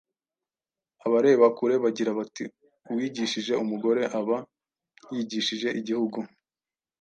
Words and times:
Abareba 1.05 1.45
kure 1.57 1.75
bagira 1.83 2.11
bati: 2.19 2.45
“Uwigishije 2.91 3.53
umugore 3.63 4.01
aba 4.19 4.37
yigishije 5.13 5.69
igihugu. 5.79 6.19